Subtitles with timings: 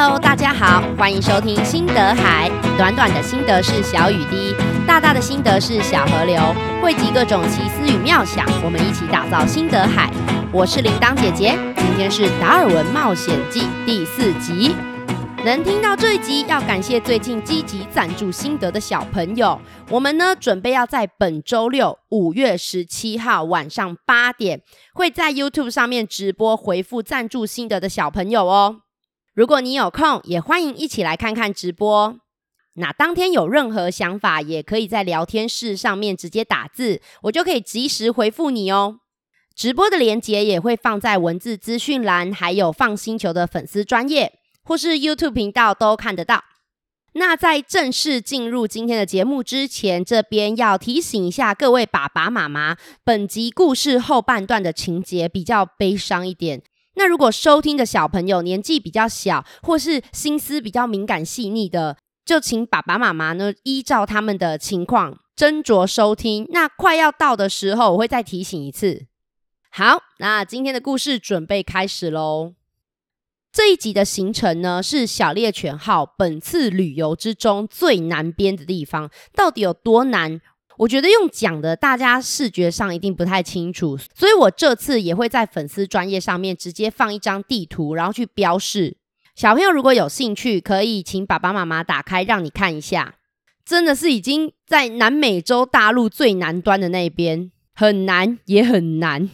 [0.00, 2.48] Hello，大家好，欢迎收听心得海。
[2.76, 4.54] 短短的心得是小雨滴，
[4.86, 6.40] 大大的心得是小河流，
[6.80, 10.08] 汇集各种奇思与妙想，我们一起打造心得海。
[10.52, 14.72] 我是铃铛姐姐，今天是达尔文冒险记第四集。
[15.44, 19.60] 能听到这一集，要感谢最近积极赞助心得的小朋友。
[19.90, 24.62] 我们呢，准备要在本周六五月十七号晚上八点，
[24.94, 28.82] 会在 YouTube 上面直播回复赞助心得的小朋友哦。
[29.38, 32.18] 如果你有空，也欢迎一起来看看直播。
[32.74, 38.98] 那当天有任何想法，也可以在聊天室上面直接打字，我就可以及时回复你哦。
[39.54, 44.32] 直播的链接也会放在文字资讯栏，还有放星球的粉丝专页。
[44.64, 46.42] 或是 YouTube 频道都看得到。
[47.12, 56.60] 那在正式进入今天的节目之前，这边要提醒一下各位爸爸妈妈，本集故事后半段的情节比较悲伤一点。
[56.98, 66.44] 那如果收听的小朋友年纪比较小，或是心思比较敏感细腻的，就请爸爸妈妈呢依照他们的情况斟酌收听。
[66.50, 69.06] 那快要到的时候，我会再提醒一次。
[69.70, 72.54] 好，那今天的故事准备开始喽。
[73.52, 79.08] 这一集的行程呢，是小猎犬号本次旅游之中最难编的地方。
[79.34, 80.40] 到底有多难？
[80.78, 83.98] 我觉得用讲的，大家视觉上一定不太清楚。
[84.14, 88.96] 所以我这次也会在粉丝专页上面直接放一张地图，然后去标示。
[89.34, 93.16] 小朋友如果有兴趣，可以请爸爸妈妈打开，让你看一下。
[93.64, 99.28] 真的是已经在南美洲大陆最南端的那边，很难也很难。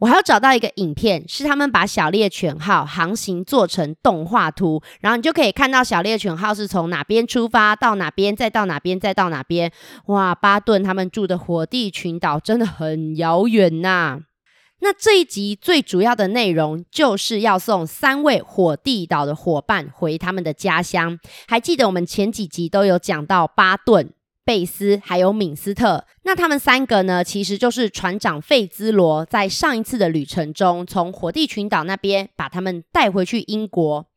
[0.00, 9.70] 我还要找到一个影片，是他们把小猎犬号航行做成动画图，然后你就可以看到小猎犬号是从哪边出发，到哪边，再到哪边，再到哪边。
[10.06, 14.20] 哇，巴顿他们住的火地群岛真的很遥远呐。
[14.82, 21.18] 那这一集最主要的内容就是要送三位火地岛的伙伴回他们的家乡。
[21.46, 24.14] 还记得我们前几集都有讲到巴顿。
[24.44, 34.09] 贝斯还有敏斯特，那他们三个呢，其实就是船长费兹罗在上一次的旅程中，从火地群岛那边把他们带回去英国。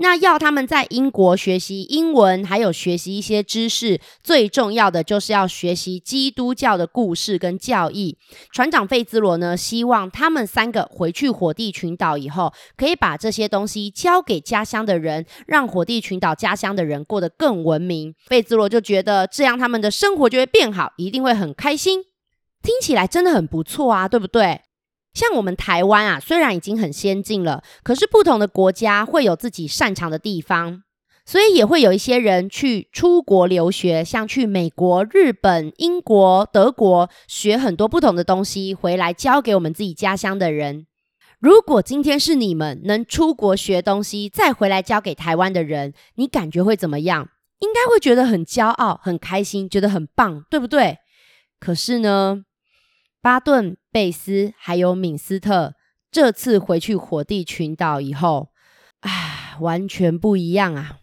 [0.00, 8.16] 那要他们在英国学习英文，还有学习一些知识，最重要的就是要学习基督教的故事跟教义。
[8.50, 18.14] 船长费兹罗呢，希望他们三个回去火地群岛以后，可以把这些东西交给家乡的人，让火地群岛家乡的人过得更文明。
[18.26, 22.00] 费兹罗就觉得这样他们的生活就会变好，一定会很开心。
[22.62, 24.62] 听起来真的很不错啊，对不对？
[25.12, 30.82] 像我们台湾啊，虽然已经很先进了，可是不同的国家会有自己擅长的地方，
[31.26, 40.86] 所以也会有一些人去出国留学，像去美国、日本、英国、德国学很多不同的东西，回来教给我们自己家乡的人。
[41.38, 47.30] 如果今天是你们能出国学东西，再回来教给台湾的人，你感觉会怎么样？
[47.60, 50.98] 应该会觉得很骄傲、很开心，觉得很棒，对不对？
[51.58, 52.42] 可是呢，
[53.22, 55.74] 巴顿、贝斯还有敏斯特
[56.10, 58.48] 这次回去火地群岛以后，
[59.00, 60.96] 啊，完全不一样啊！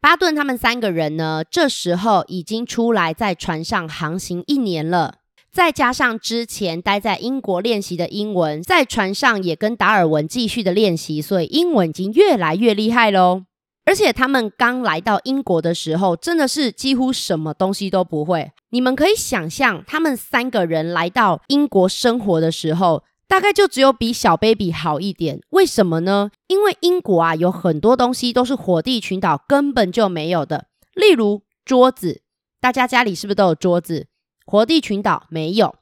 [0.00, 5.16] 巴顿他们三个人呢，这时候已经出来在船上航行一年了，
[5.52, 13.44] 再加上之前待在英国练习的英文，在船上也跟达尔文继续的练习，所以英文已经越来越厉害喽。
[13.84, 18.52] 而且他们刚来到英国的时候，真的是几乎什么东西都不会。
[18.70, 25.40] 你们可以想象，他们三个人来到英国生活的时候，大概就只有比小 baby 好一点。
[25.50, 26.30] 为什么呢？
[26.46, 32.22] 因为英国啊，有很多东西都是火地群岛根本就没有的，例如桌子，
[32.60, 34.06] 大家家里是不是都有桌子？
[34.44, 35.76] 火地群岛没有。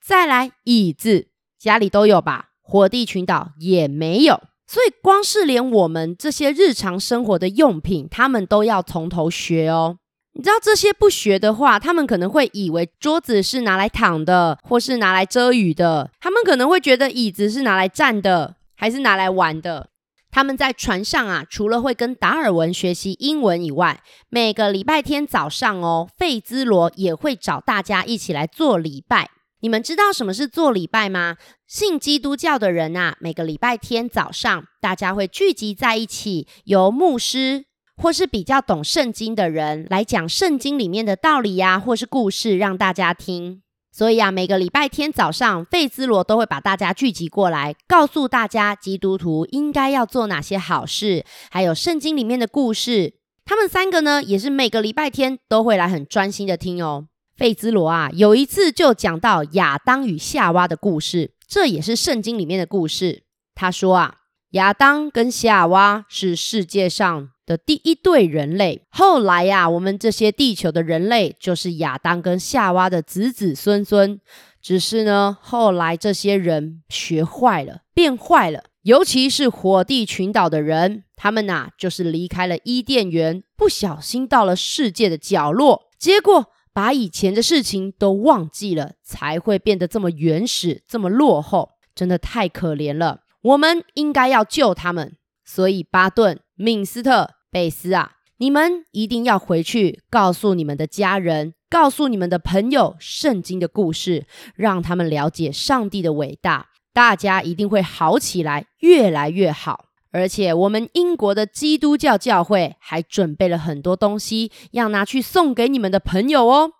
[0.00, 1.28] 再来椅子，
[1.58, 2.50] 家里都有吧？
[2.60, 4.40] 火地群岛也没有。
[4.72, 9.98] 所以，光是连我们这些日常生活的用品，他们都要从头学哦。
[10.34, 16.12] 你知道这些不学的话，他们可能会以为桌子是拿来躺的，或是拿来遮雨的。
[16.20, 19.88] 他们可能会觉得椅子是拿来站的，还是拿来玩的。
[20.30, 29.30] 他们在船上啊，除了会跟达尔文学习英文以外，每个礼拜天早上哦，费兹罗也会找大家一起来做礼拜。
[29.62, 31.36] 你们知道什么是做礼拜吗？
[31.66, 37.66] 信基督教的人啊，每个礼拜天早上，大家会聚集在一起，由牧师
[37.96, 43.62] 或是比较懂圣经的人来讲圣经里面的道理呀，或是故事让大家听。
[43.92, 53.14] 所以啊，每个礼拜天早上，费兹罗都会把大家聚集过来，告诉大家基督徒应该要做哪些好事，还有圣经里面的故事。
[53.44, 57.08] 他们三个呢，也是每个礼拜天都会来很专心的听哦。
[57.40, 63.22] 费兹罗啊，有一次就讲到亚当与夏娃的故事，这也是圣经里面的故事。
[63.54, 64.16] 他说啊，
[64.50, 68.82] 亚当跟夏娃是世界上的第一对人类。
[68.90, 74.20] 后来呀、啊，我们这些地球的人类就是亚当跟夏娃的子子孙孙。
[74.60, 78.64] 只是呢，后来这些人学坏了，变坏了。
[78.82, 93.20] 尤其是火地群岛的人，他们呐、啊，就是离开了伊甸园，不小心到了世界的角落，结果把以前的事情都忘记了，才会变得这么原始，这么落后，真的太可怜了。
[93.42, 106.70] 我们应该要救他们，所以巴顿、敏斯特、贝斯啊，你们一定要回去告诉你们的家人，告诉你们的朋友圣经的故事，让他们了解上帝的伟大。
[106.94, 109.89] 大家一定会好起来，越来越好。
[110.12, 116.72] 而且，我们英国的基督教教会还准备了很多东西，要拿去送给你们的朋友哦。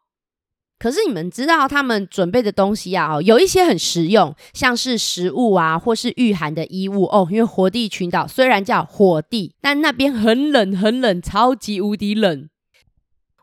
[0.79, 7.29] 可是，你们知道他们准备的东西啊，有一些很实用，像是食物啊，或是御寒的衣物哦。
[7.31, 12.49] 因为火地群岛虽然叫火地，但那边很冷，很冷，超级无敌冷。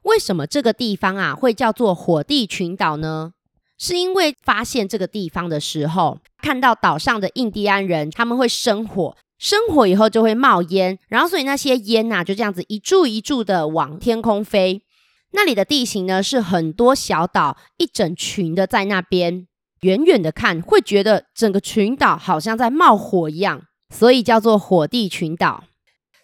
[0.04, 3.34] 为什么这个地方啊会叫做火地群岛呢？
[3.78, 14.81] 是因为发现这个地方的时候，看到岛上的印第安人他们会生火，生火以后就会冒烟，然后所以那些烟呐、就这样子一柱一柱的往天空飞。
[15.31, 19.45] 那里的地形呢是很多小岛，一整群的在那边，
[19.81, 23.63] 远远的看会觉得整个群岛好像在冒火一样，
[23.94, 25.66] 所以叫做火地群岛。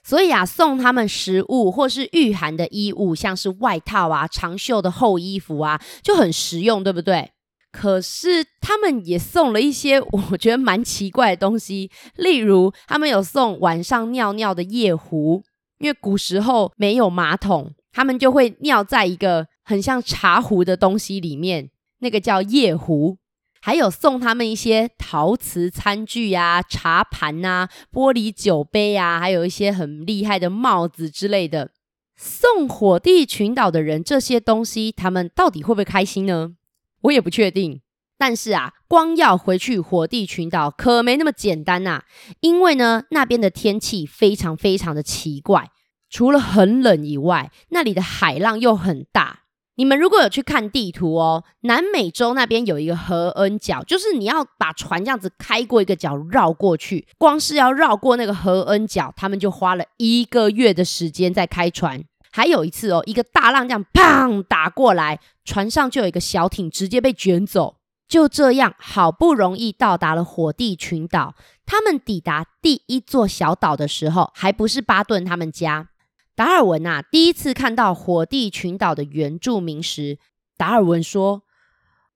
[0.06, 7.32] 所以啊，送他们食物或是御寒的衣物，像是外套啊、长袖的厚衣服啊，就很实用，对不对？
[7.74, 15.44] 可是他们也送了一些我觉得蛮奇怪的东西，例如他们有送晚上尿尿的夜壶，
[15.80, 23.18] 因为古时候没有马桶，他们就会尿在一个很像茶壶的东西里面，那个叫夜壶。
[23.60, 31.72] 还有送他们一些陶瓷餐具啊、茶盘啊、玻璃酒杯啊，还有一些很厉害的帽子之类的。
[32.16, 36.56] 送火地群岛的人这些东西，他们到底会不会开心呢？
[37.03, 37.81] 我也不确定，
[38.17, 42.03] 但是啊，光要回去火地群岛可没那么简单呐、
[42.41, 45.69] 因为呢，那边的天气非常非常的奇怪，
[46.09, 49.41] 除了很冷以外，那里的海浪又很大。
[49.75, 62.03] 你们如果有去看地图哦，南美洲那边有一个荷恩角，就是你要把船这样子开过一个角绕过去，光是要绕过那个荷恩角，他们就花了一个月的时间在开船。
[62.35, 67.77] 还有一次哦，一个大浪这样砰打过来，船上就有一个小艇直接被卷走。
[68.07, 71.35] 就这样，好不容易到达了火地群岛。
[71.63, 75.89] 他们抵达第一座小岛的时候，还不是巴顿他们家。
[76.35, 80.18] 达尔文啊，第一次看到火地群岛的原住民时，
[80.57, 81.44] 达尔文说：“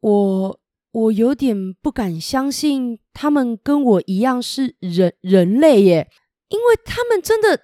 [0.01, 0.59] 我
[0.91, 6.09] 我有点不敢相信，他们跟我一样是人人类耶，
[6.49, 7.61] 因为他们真的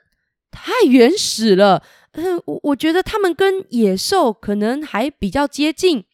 [0.51, 1.83] 太原始了。”
[2.45, 6.05] 我我觉得他们跟野兽可能还比较接近，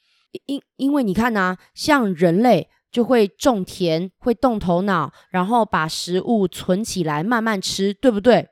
[0.46, 8.48] 因因为你看呐、像人类就会种田，会动头脑，然后把食物存起来慢慢吃，对不对？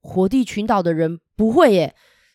[0.00, 1.94] 火地群岛的人不会耶，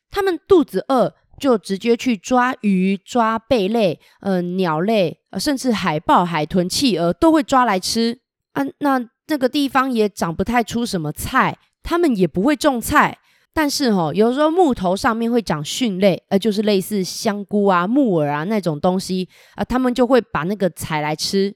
[0.09, 8.19] 他们肚子饿就直接去抓鱼、抓贝类、呃鸟类，甚至海豹、海豚、企鹅都会抓来吃
[8.53, 8.63] 啊。
[8.79, 13.18] 那那个地方也长不太出什么菜，他们也不会种菜。
[13.53, 21.55] 但是哦，有时候木头上面会长蕈类，呃，就是类似香菇啊、木耳啊那种东西啊，他们就会把那个采来吃。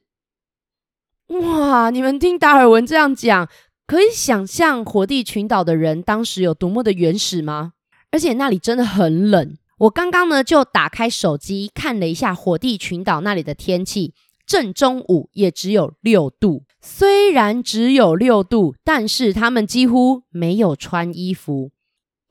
[1.28, 3.48] 哇，你们听达尔文这样讲，
[3.88, 7.74] 可以想象火地群岛的人当时有多么的原始吗？
[8.12, 9.58] 而且那里真的很冷。
[9.80, 14.14] 我刚刚呢就打开手机看了一下火地群岛那里的天气，
[14.46, 16.64] 正中午也只有六度。
[16.82, 21.72] 虽然只有六度，但是他们几乎没有穿衣服。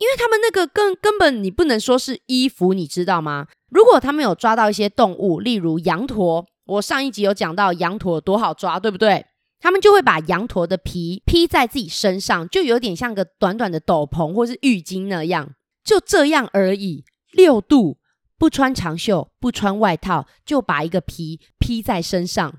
[0.02, 3.46] 因为他们那个根根本你不能说是衣服，你知道吗？
[3.70, 9.24] 如果他们有抓到一些动物，例如羊驼，我上一集有讲到羊驼多好抓，对不对？
[9.60, 15.52] 他们就会把羊驼的皮披在自己身上，就有点像个短短的斗篷或是浴巾那样，
[15.84, 17.04] 就这样而已。
[17.30, 17.98] 六度
[18.36, 22.54] 不穿长袖，不穿外套，就把一个皮披在身上。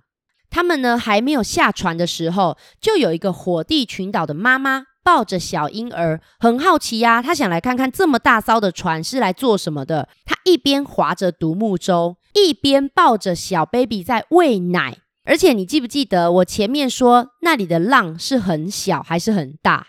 [0.49, 4.85] 他们呢还没有下船的时候，就有一个火地群岛的妈妈。
[5.03, 10.07] 抱着小婴儿，很好奇呀、啊，他想来看看这么大艘的船是来做什么的。
[10.25, 14.97] 他一边划着独木舟，一边抱着小 baby 在喂奶。
[15.25, 19.87] 而且你记不记得我前面说那里的浪是很小还是很大？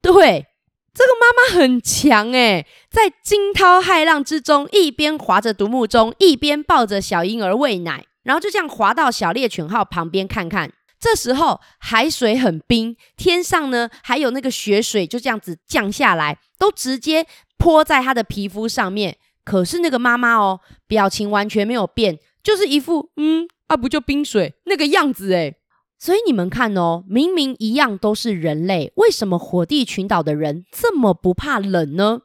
[0.00, 0.46] 对，
[0.94, 10.72] 这个妈妈很强诶，在惊涛骇浪之中，一边划着独木舟，一边抱着小婴儿喂奶，然后就这样划到小猎犬号旁边看看。
[11.00, 17.26] 这时候海水很冰，天上呢还有那个雪水就这样子降下来，都直接
[17.56, 19.18] 泼在他的皮肤上面。
[19.44, 25.56] 可是那个妈妈哦，表情完全没有变，就是一副嗯啊不就冰水那个样子诶。
[25.98, 32.20] 所以你们看哦，明明一样都是人类，为什么火地群岛的人这么不怕冷呢？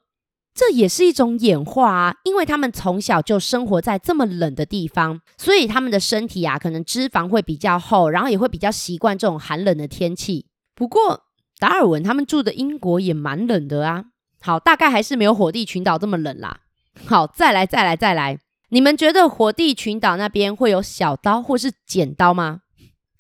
[0.56, 10.46] 这也是一种演化啊，因为他们从小就生活在这么冷的地方，所以他们的身体啊，可能脂肪会比较厚，然后也会比较习惯这种寒冷的天气。
[10.76, 11.22] 不过
[11.58, 14.06] 达尔文他们住的英国也蛮冷的啊。
[14.42, 16.60] 好，大概还是没有火地群岛这么冷啦。
[17.08, 18.38] 好，再来，再来，再来，
[18.70, 22.60] 你们觉得火地群岛那边会有小刀或是剪刀吗？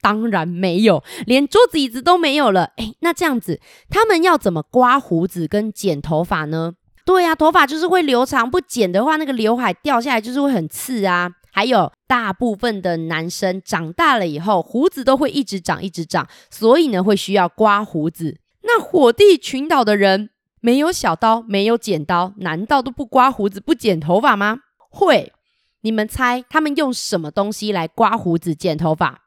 [0.01, 2.73] 当然没有，连桌子椅子都没有了。
[2.75, 6.73] 诶，那这样子，他们要怎么刮胡子跟剪头发呢？
[7.05, 11.31] 对呀，头发就是会留长，不剪的话，那个刘海掉下来就是会很刺啊。
[11.51, 18.39] 还有，大部分的男生长大了以后，胡子都会一直长，一直长，所以呢，会需要刮胡子。
[18.61, 20.29] 那火地群岛的人
[20.61, 24.59] 没有小刀，没有剪刀，难道都不刮胡子、不剪头发吗？
[24.89, 25.33] 会。
[25.81, 29.23] 你们猜他们用什么东西来刮胡子、剪头发？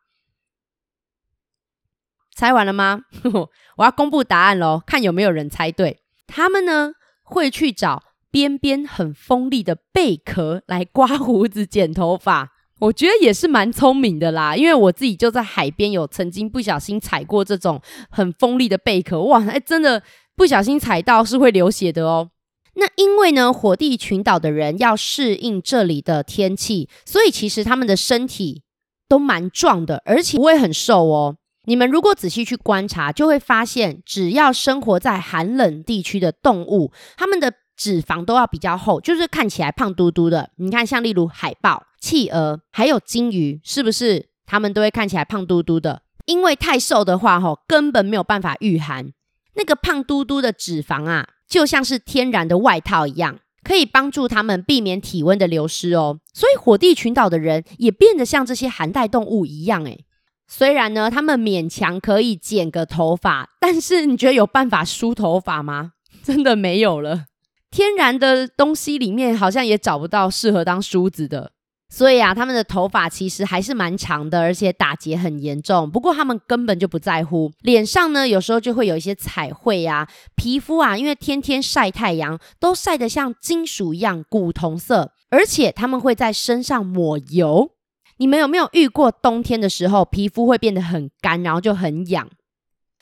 [2.35, 3.03] 猜完了吗？
[3.77, 6.01] 我要公布答案喽，看有没有人猜对。
[6.27, 6.93] 他们呢？
[7.27, 14.55] 会去找边边很锋利的贝壳来刮胡子、剪头发，我觉得也是蛮聪明的啦。
[14.55, 17.81] 因为我自己就在海边有曾经不小心踩过这种
[18.11, 20.03] 很锋利的贝壳，哇，哎，真的
[20.37, 22.31] 不小心踩到是会流血的哦。
[22.75, 28.63] 那因为呢，火地群岛的人要适应这里的天气，所以其实他们的身体
[29.09, 31.37] 都蛮壮的，而且不会很瘦哦。
[31.67, 40.51] 你们如果仔细去观察，就会发现，只要生活在寒冷地区的动物，它们的脂肪都要比较厚，就是看起来胖嘟嘟的。
[40.57, 44.31] 你看，像例如海豹、企鹅，还有鲸鱼，是不是？
[44.47, 49.13] 它们都会看起来胖嘟嘟的，因为太瘦的话，吼，根本没有办法御寒。
[49.55, 56.21] 那个胖嘟嘟的脂肪啊，就像是天然的外套一样，可以帮助它们避免体温的流失哦。
[56.33, 60.06] 所以，火地群岛的人也变得像这些寒带动物一样，诶。
[60.49, 65.93] 虽然呢，他们勉强可以剪个头发，但是你觉得有办法梳头发吗？
[66.23, 67.25] 真的没有了。
[67.71, 71.51] 天然的东西里面好像也找不到适合当梳子的，
[71.91, 75.91] 所以啊，他们的头发其实还是蛮长的，而且打结很严重。
[75.91, 77.53] 不过他们根本就不在乎。
[77.63, 87.73] 脸上呢，有时候就会有一些彩绘啊，皮肤啊，因为天天晒太阳，都晒得像金属一样古铜色，而且他们会在身上抹油。
[88.19, 92.29] 你们有没有遇过冬天的时候，皮肤会变得很干，然后就很痒？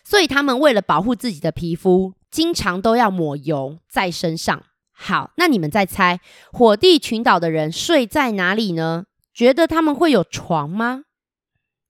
[0.02, 4.62] 所以他们为了保护自己的皮肤，经常都要抹油在身上。
[4.92, 6.20] 好，那你们再猜，
[6.52, 9.06] 火地群岛的人睡在哪里呢？
[9.32, 11.04] 觉得他们会有床吗？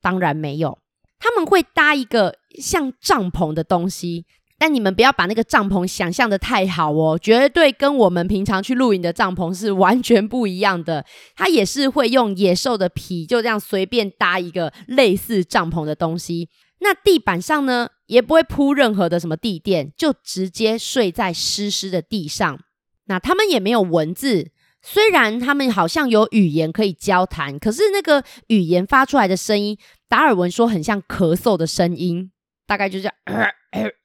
[0.00, 0.78] 当然没有，
[1.18, 4.26] 他们会搭一个像帐篷的东西。
[4.64, 11.04] 但你们不要把那个帐篷想象得太好哦，绝对跟我们平常去露营的帐篷是完全不一样的。
[11.36, 16.48] 它也是会用野兽的皮，就这样随便搭一个类似帐篷的东西。
[16.80, 22.58] 那地板上呢，也不会铺任何的什么地垫，就直接睡在湿湿的地上。
[23.04, 29.76] 那他们也没有文字，虽然他们好像有语言可以交谈，可是那个语言发出来的声音，
[30.08, 32.30] 达尔文说很像咳嗽的声音，
[32.66, 33.14] 大概就这样。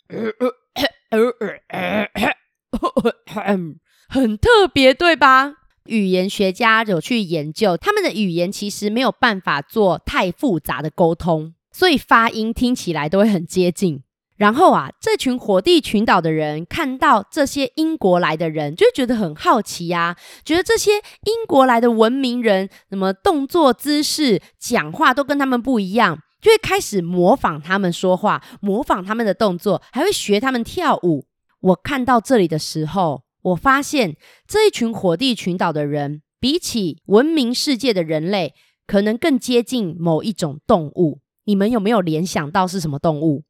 [4.10, 5.54] 很特别，对吧？
[5.86, 14.04] 语言学家有去研究，他们的语言其实没有办法做太复杂的沟通，所以发音听起来都会很接近。
[14.38, 26.20] 然后啊，这群火地群岛的人看到这些英国来的人，就觉得很好奇呀，觉得这些英国来的文明人，什么动作、姿势、讲话都跟他们不一样。
[26.42, 31.26] 就会开始模仿他们说话，模仿他们的动作，还会学他们跳舞。
[31.60, 34.16] 我看到这里的时候，我发现
[34.48, 38.54] 这一群火地群岛的人，比起文明世界的人类，
[38.88, 41.20] 可能更接近某一种动物。
[41.44, 43.44] 你们有没有联想到是什么动物？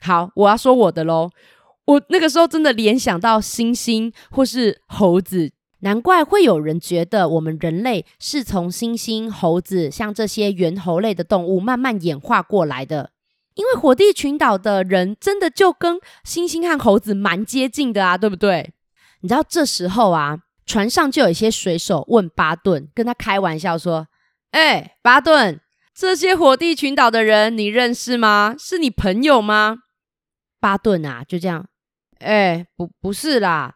[0.00, 1.30] 好，我要说我的喽。
[1.84, 5.52] 我那个时候真的联想到猩猩或是猴子。
[5.84, 13.10] 难怪会有人觉得我们人类是从猩猩、猴子，像这些猿猴类的动物慢慢演化过来的。
[13.54, 18.72] 因为火地群岛的人真的就跟猩猩和猴子蛮接近的啊，对不对？
[19.20, 24.08] 你知道这时候啊，船上就有一些水手问巴顿，跟他开玩笑说
[24.52, 25.60] ：“哎，巴顿，
[25.94, 28.56] 这些火地群岛的人你认识吗？
[28.58, 29.80] 是你朋友吗？”
[30.58, 31.66] 巴顿啊，就这样，
[32.20, 33.74] 哎，不，不是啦。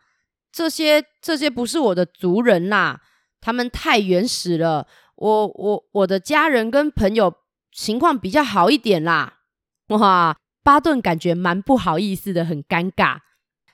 [0.58, 3.00] 这些这些不是我的族人啦，
[3.40, 4.88] 他们太原始了。
[5.14, 7.32] 我我我的家人跟朋友
[7.72, 9.34] 情况比较好一点啦。
[9.90, 13.18] 哇，巴顿感觉蛮不好意思的，很尴尬。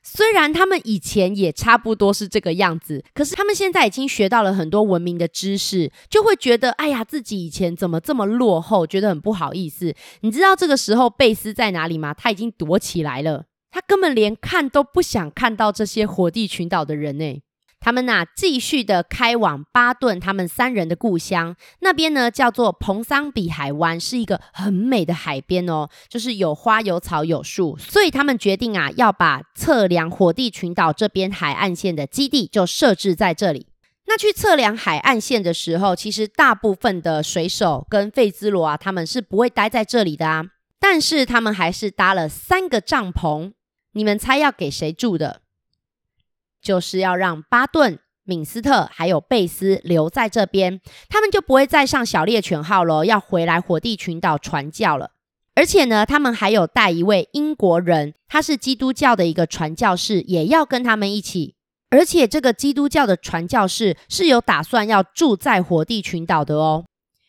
[0.02, 9.94] 虽然他们以前也差不多是这个样子，可是他们现在已经学到了很多文明的知识，就会觉得哎呀，自己以前怎么这么落后，觉得很不好意思。
[10.20, 12.12] 你知道这个时候贝斯在哪里吗？
[12.12, 17.42] 他已经躲起来了，他根本连看都不想看到这些火地群岛的人呢。
[17.80, 33.66] 他们呐、啊，继续的开往巴顿他们三人的故乡，那边呢叫做蓬桑比海湾，是一个很美的海边哦，就是有花有草有树，所以他们决定啊，要把测量火地群岛这边海岸线的基地就设置在这里。
[34.06, 40.44] 那去测量海岸线的时候，其实大部分的水手跟费兹罗啊，他们是不会待在这里的啊，
[40.78, 43.52] 但是他们还是搭了三个帐篷，
[43.94, 45.40] 你们猜要给谁住的？
[46.62, 55.10] 就是要让巴顿、敏斯特还有贝斯留在这边，他们就不会再上小猎犬号了，要回来火地群岛传教了。
[55.54, 61.54] 而且呢，他们还有带一位英国人，他是基督教的一个传教士，也要跟他们一起。
[61.90, 66.86] 而且这个基督教的传教士是有打算要住在火地群岛的哦。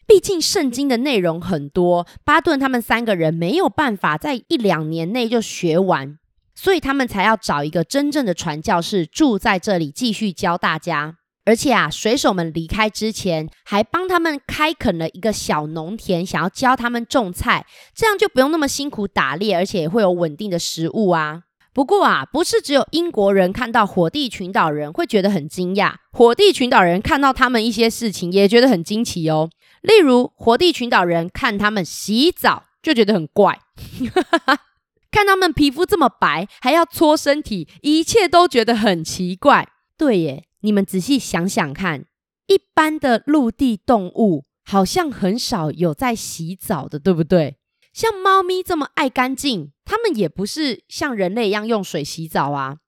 [0.08, 6.18] 毕竟圣经的内容很多，巴顿他们三个人没有办法在一两年内就学完。
[6.56, 11.18] 所以他们才要找一个真正的传教士住在这里，继续教大家。
[11.48, 21.44] 而且啊，水手们离开之前，还帮他们开垦了一个小农田，想要教他们种菜，这样就不用那么辛苦打猎，而且也会有稳定的食物啊。
[21.72, 29.50] 不过啊，不是只有英国人看到火地群岛人会觉得很惊讶，火地群岛人看到他们一些事情也觉得很惊奇哦。
[29.82, 33.60] 例如，火地群岛人看他们洗澡就觉得很怪。
[35.16, 39.70] 看他们皮肤这么白，还要搓身体，一切都觉得很奇怪。
[39.98, 42.04] 对耶，你们仔细想想看，
[42.48, 47.56] 一般的陆地动物好像很少有在洗澡的，对不对？
[47.94, 52.80] 像猫咪这么爱干净，它们也不是像人类一样用水洗澡啊。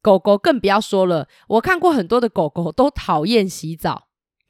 [0.00, 4.04] 狗狗更不要说了，我看过很多的狗狗都讨厌洗澡。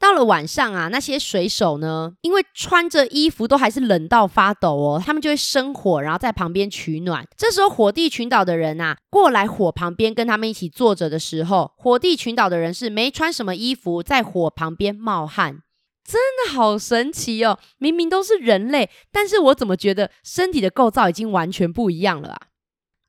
[0.05, 7.25] 到了晚上啊，那些水手呢，因为穿着衣服都还是冷到发抖哦，他们就会生火，然后在旁边取暖。
[7.35, 15.63] 这时候火地群岛的人啊，过来火旁边跟他们一起坐着的时候，火地群岛的人是没穿什么衣服，在火旁边冒汗，
[16.07, 17.57] 真的好神奇哦！
[17.79, 22.41] 明明都是人类，但是我怎么觉得身体的构造已经完全不一样了啊？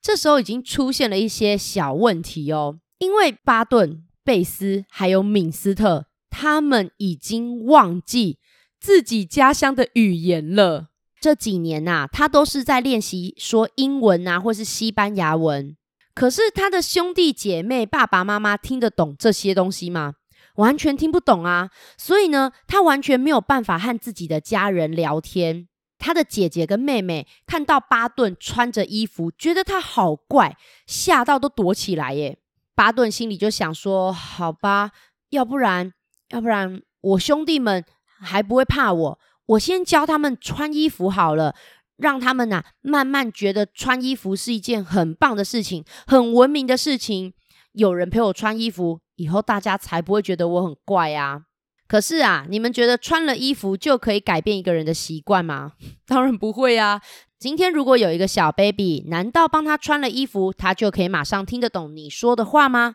[0.00, 6.06] 这时候已经出现了一些小问题哦，因为巴顿、贝斯还有敏斯特。
[6.30, 8.38] 他们已经忘记
[8.80, 10.88] 自己家乡的语言了。
[11.20, 15.76] 这几年呐、啊，他都是在练习说英文啊，或是西班牙文。
[16.14, 20.14] 可是他的兄弟姐妹、爸爸妈妈听得懂这些东西吗？
[20.56, 21.70] 完全听不懂啊！
[21.98, 25.68] 所以呢，他完全没有办法和自己的家人聊天。
[25.98, 32.38] 他的姐姐跟妹妹看到巴顿穿着衣服，觉得他好怪，吓到都躲起来耶。
[32.74, 34.92] 巴顿心里就想说：“好吧，
[35.30, 35.92] 要不然。”
[36.30, 37.84] 要不然我兄弟们
[38.20, 41.54] 还不会怕我，我先教他们穿衣服好了，
[41.96, 47.32] 让他们呐、慢慢觉得穿衣服是一件很棒的事情，很文明的事情。
[47.72, 51.42] 有人陪我穿衣服，以后大家才不会觉得我很怪啊。
[51.86, 55.74] 可是啊，你们觉得穿了衣服就可以改变一个人的习惯吗？
[56.06, 57.00] 当然不会啊。
[57.38, 62.94] 今天如果有一个小 baby，难道帮他穿了衣服，他就可以马上听得懂你说的话吗？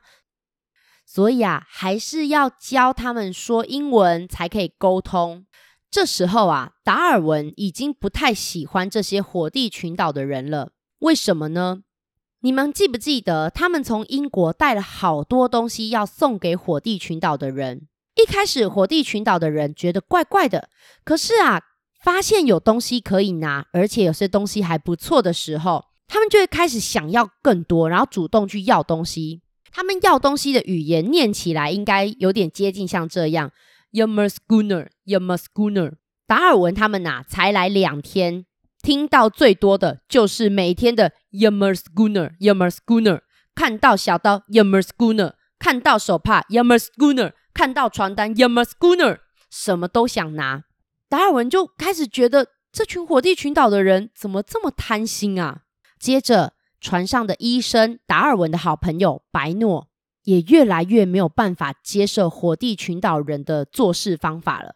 [1.13, 5.45] 所以啊，还是要教他们说英文才可以沟通。
[5.89, 10.71] 这时候啊，达尔文已经不太喜欢这些火地群岛的人了。
[10.99, 11.81] 为什么呢？
[12.43, 17.89] 你们记不记得，他们从英国带了好多东西要送给火地群岛的人？
[18.15, 20.69] 一开始，火地群岛的人觉得怪怪的。
[21.03, 21.61] 可是啊，
[22.01, 29.41] 发现有东西可以拿，而且有些东西还不错的时候，他们就会开始想要更多，然后主动去要东西。
[29.71, 33.51] 他们要东西的语言念起来应该有点接近像这样
[33.93, 35.93] ，Yummer Schooner，Yummer Schooner。
[36.27, 38.45] 达尔文他们呐、才来两天，
[38.81, 43.21] 听到最多的就是每天的 Yummer Schooner，Yummer Schooner。
[43.55, 50.63] 看到小刀 Yummer Schooner，看到手帕 Yummer Schooner，看到传单 Yummer Schooner，什么都想拿。
[51.07, 55.61] 达尔文就开始觉得这群火地群岛的人怎么这么贪心啊？
[55.97, 56.53] 接着。
[56.81, 59.87] 船上的医生达尔文的好朋友白诺
[60.23, 64.75] 也越来越没有办法接受火地群岛人的做事方法了。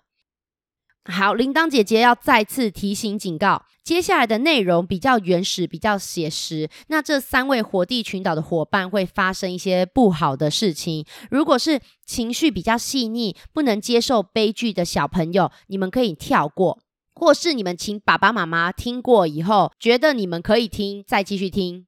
[1.08, 6.68] 好，铃铛姐姐要再次提醒警告，接下来的内容比较原始，比较写实。
[6.88, 11.06] 那这三位火地群岛的伙伴会发生一些不好的事情。
[11.30, 16.80] 如果是情绪比较细腻、不能接受悲剧的小朋友，你们可以跳过。
[17.14, 21.86] 或是你们请爸爸妈妈听过以后，觉得你们可以听，再继续听。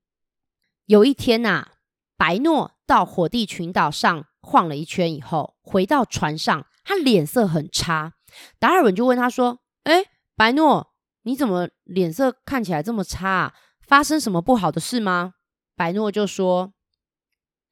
[0.88, 1.74] 有一天呐、
[2.16, 8.14] 白诺到火地群岛上晃了一圈以后，回到船上，他脸色很差。
[8.58, 13.54] 达尔文就问他说：“哎，白诺，你怎么脸色看起来这么差啊？
[13.82, 15.34] 发生什么不好的事吗？”
[15.76, 16.74] 白诺就说：“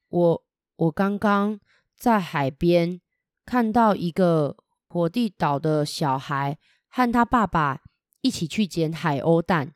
[0.08, 0.44] 我
[0.76, 1.58] 我刚刚
[1.96, 3.00] 在海边
[3.46, 7.80] 看到一个火地岛的小孩和他爸爸
[8.20, 9.74] 一起去捡海鸥蛋。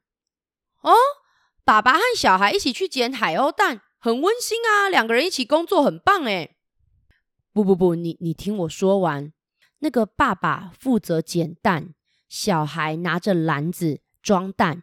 [0.83, 0.92] 哦，
[1.70, 4.88] 爸爸和小孩一起去捡海鸥蛋，很温馨啊！
[4.88, 6.56] 两个人一起工作很棒诶。
[7.52, 9.33] 不不不，你你听我说完。
[9.78, 11.94] 那个爸爸负责捡蛋，
[12.28, 14.83] 小孩拿着篮子装蛋。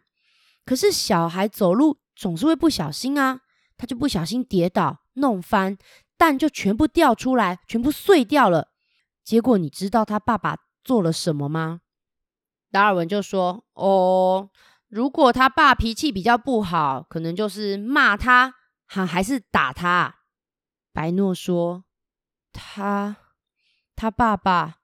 [0.64, 3.42] 可是小孩走路总是会不小心啊，
[3.76, 5.76] 他就不小心跌倒，弄翻。
[6.16, 8.68] 蛋就全部掉出来，全部碎掉了。
[9.22, 11.82] 结果你知道他爸爸做了什么吗？
[12.72, 14.48] 达尔文就说：“哦，
[14.88, 18.54] 如果他爸脾气比较不好，可能就是骂他，
[18.86, 20.16] 还还是打他。”
[20.92, 21.84] 白诺说
[22.52, 23.16] ：“他
[23.94, 24.76] 他爸爸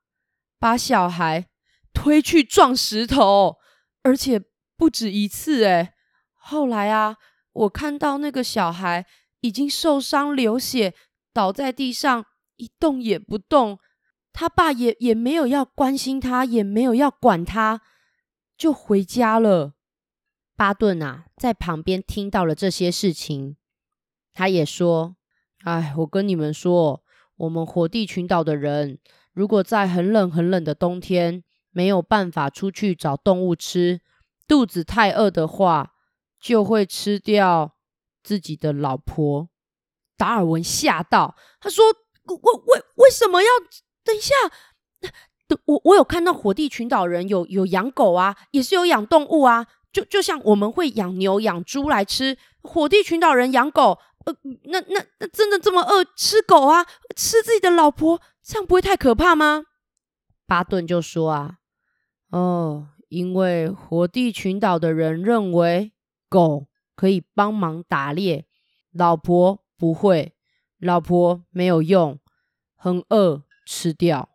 [0.58, 1.48] 把小孩
[1.92, 3.56] 推去撞石头，
[4.02, 4.42] 而且
[4.76, 5.64] 不止一次。
[5.64, 5.94] 哎，
[6.34, 7.16] 后来啊，
[7.52, 9.06] 我看到那个小孩
[9.40, 10.94] 已经受伤流血。”
[11.34, 13.80] 倒在地上一动也不动，
[14.32, 17.80] 他爸也也没有要关心他，也没有要管他，
[18.56, 19.73] 就回家了。
[20.56, 23.56] 巴顿啊，在旁边听到了这些事情，
[24.32, 25.16] 他也说
[25.64, 27.02] ：“哎，我跟你们说，
[27.36, 28.98] 我们火地群岛的人，
[29.32, 34.00] 如果在很冷很冷的冬天没有办法出去找动物吃，
[34.46, 35.94] 肚子太饿的话，
[36.38, 37.74] 就会吃掉
[38.22, 39.48] 自己的老婆。”
[40.16, 41.84] 达尔文吓到，他说
[42.24, 43.48] ：“为为为什么要？
[44.04, 44.34] 等一下，
[45.64, 56.84] 我我有看到火地群岛人有有养狗啊，也是有养动物啊，就就像我们会养牛养猪来吃，火地群岛人养狗，呃，那那那真的这么饿吃狗啊，
[57.16, 59.64] 吃自己的老婆，这样不会太可怕吗？”
[60.46, 61.58] 巴顿就说：“啊，
[62.30, 65.92] 哦，因为火地群岛的人认为
[66.28, 68.46] 狗可以帮忙打猎，
[68.92, 70.34] 老婆。”不会，
[70.78, 72.18] 老婆没有用，
[72.76, 74.30] 很饿，吃掉。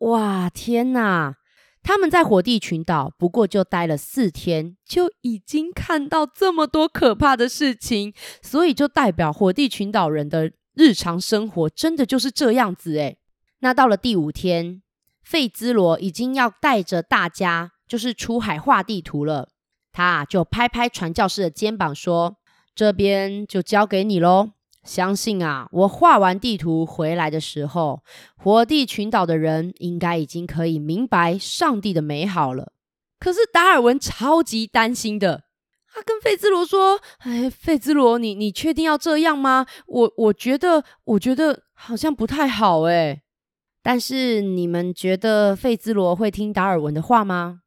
[0.00, 1.38] 哇，天哪！
[1.82, 8.12] 他们在火地群岛不过就待了四天，就已经看到这么多可怕的事情，
[8.42, 13.18] 所以就代表火地群岛人的日常生活真的就是这样子诶。
[13.60, 14.82] 那到了第五天，
[15.22, 19.48] 费兹罗已经要带着大家就是出海画地图了，
[19.92, 22.36] 他就拍拍传教士的肩膀说。
[22.74, 24.50] 这边就交给你喽。
[24.88, 28.02] 相信啊，我画完地图回来的时候，
[28.38, 32.72] 火地群岛的人应该已经可以明白上帝的美好了。
[33.20, 35.44] 可是达尔文超级担心的，
[35.92, 39.66] 他跟费兹罗说：“哎，费兹罗，你你确定要这样吗？
[39.86, 43.20] 我我觉得，我觉得好像不太好哎。
[43.82, 47.60] 但是你们觉得费兹罗会听达尔文的话吗？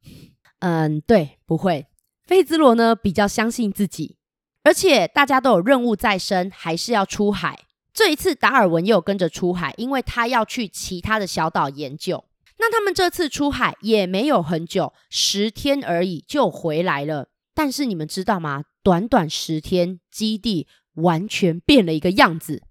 [0.58, 1.86] 嗯，对，不会。
[2.24, 4.16] 费兹罗呢，比较相信自己。”
[4.64, 7.66] 而且大家都有任务在身，还是要出海。
[7.92, 12.24] 这一次达尔文又跟着出海，因为他要去其他的小岛研究。
[12.58, 17.28] 那他们这次出海也没有很久，十天而已就回来了。
[17.54, 18.64] 但是你们知道吗？
[18.82, 22.62] 短短十天，基地完全变了一个样子。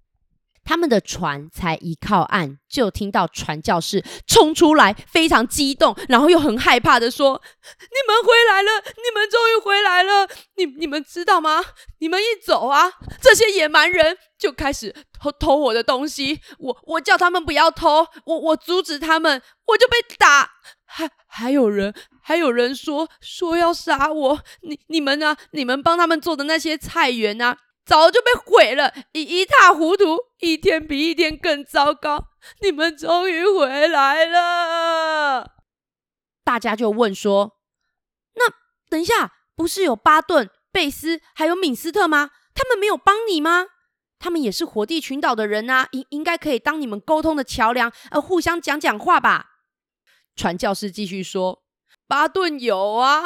[0.64, 7.42] 他们的船才一靠岸，就听到传教士冲出来，非常激动，然后又很害怕的说
[7.80, 8.70] ：“你们回来了！
[8.96, 10.28] 你们终于回来了！
[10.56, 11.62] 你你们知道吗？
[11.98, 16.40] 你们一走啊，这些野蛮人就开始偷偷我的东西。
[16.58, 20.50] 我我叫他们不要偷，我我阻止他们，我就被打。
[20.84, 24.40] 还还有人还有人说说要杀我。
[24.60, 25.36] 你你们呢？
[25.52, 32.28] 你们帮他们做的那些菜园啊。”早就被毁了，一一塌糊涂，一天比一天更糟糕。
[32.60, 35.52] 你们终于回来了，
[36.44, 37.58] 大家就问说
[38.34, 38.44] ：“那
[38.88, 42.30] 等一下，不是有巴顿、贝斯还有敏斯特吗？
[42.54, 43.66] 他们没有帮你吗？
[44.18, 49.50] 他们也是火地群岛的人啊，应应该可以当你们沟通的桥梁，呃，互相讲讲话吧。”
[50.36, 51.64] 传教士继续说
[52.06, 53.24] ：“巴顿有啊。”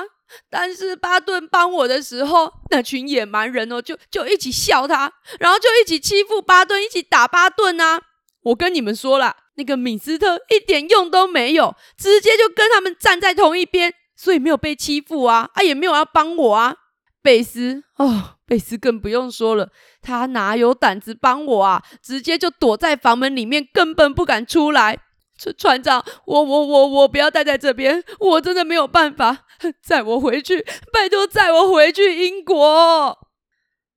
[0.50, 8.00] 但是巴顿帮我的时候，那群野蛮人哦，就就一起笑他，然后就一起欺负巴顿，一起打巴顿啊！
[8.42, 16.76] 我跟你们说了，那个敏斯特一点用都没有，直接就跟他们站在同一边，所以没有被欺负啊，啊也没有要帮我啊。
[17.22, 21.82] 贝斯哦，贝斯更不用说了，他哪有胆子帮我啊？
[22.00, 25.00] 直接就躲在房门里面，根本不敢出来。
[25.36, 29.46] 船船长，我我我我不要待在这边，我真的没有办法，
[29.82, 33.28] 载我回去，拜托载我回去英国。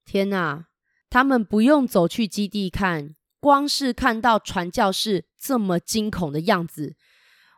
[0.05, 0.65] 天哪，
[1.09, 6.95] 他们不用走去基地看，光是看到传教士这么惊恐的样子，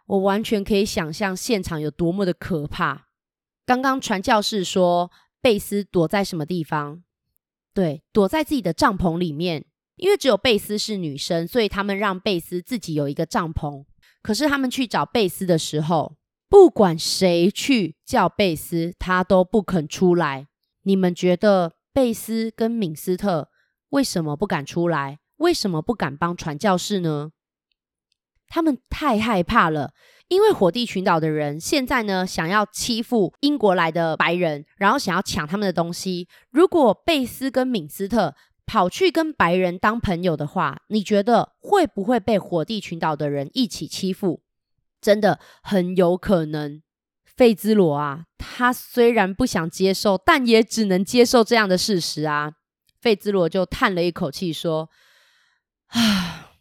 [0.05, 3.07] 我完全可以想象现场有多么的可怕。
[3.65, 5.09] 刚刚传教士说
[5.41, 7.03] 贝斯躲在什么地方？
[7.73, 9.65] 对，躲在自己的帐篷里面。
[10.01, 13.85] 因为只有贝斯是女生，所以他们让贝斯自己有一个帐篷。
[14.23, 16.15] 可是他们去找贝斯的时候，
[16.49, 20.47] 不管谁去叫贝斯，他都不肯出来。
[20.81, 23.49] 你们觉得贝斯跟敏斯特
[23.89, 25.19] 为什么不敢出来？
[25.37, 27.29] 为什么不敢帮传教士呢？
[28.47, 29.93] 他们太害怕了，
[30.29, 36.27] 因为火地群岛的人现在呢，想要欺负英国来的白人，然后想要抢他们的东西。
[36.49, 38.35] 如果贝斯跟敏斯特
[38.71, 44.43] 跑去跟白人当朋友的话，你觉得会不会被火地群岛的人一起欺负？
[45.01, 46.81] 真的很有可能。
[47.25, 52.53] 费兹罗啊，他虽然不想接受，但也只能接受这样的事实啊。
[53.01, 54.89] 费兹罗就叹了一口气说
[55.91, 56.51] ：“啊，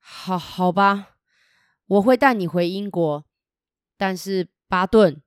[0.00, 1.10] 好好吧，
[1.86, 3.24] 我会带你回英国，
[3.96, 5.22] 但是巴顿，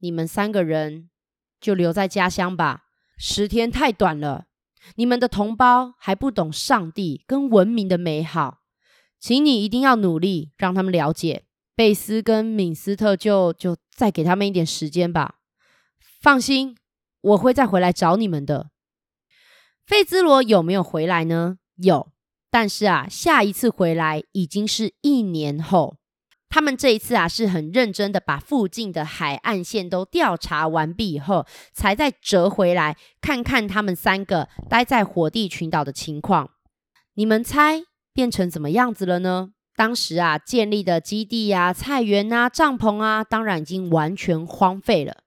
[0.00, 1.08] 你们三个人
[1.58, 2.82] 就留在家乡吧，
[3.16, 4.48] 十天太短了。”
[4.94, 8.60] 你们的同胞还不懂上帝跟文明的美好，
[9.18, 11.44] 请你一定要努力让他们了解。
[11.74, 15.34] 贝斯跟敏斯特就就再给他们一点时间吧。
[16.20, 16.76] 放心，
[17.20, 18.70] 我会再回来找你们的。
[19.84, 21.58] 费兹罗有没有回来呢？
[21.76, 22.10] 有，
[22.50, 25.98] 但是啊，下一次回来已经是一年后。
[26.48, 36.50] 他们这一次啊，是很认真的，把附近的海岸线都调查完毕以后，才再折回来看看他们三个待在火地群岛的情况。
[37.14, 37.82] 你们猜
[38.14, 39.50] 变成怎么样子了呢？
[39.74, 45.18] 当时啊，建立的基地啊、菜园啊、帐篷啊，当然已经完全荒废了。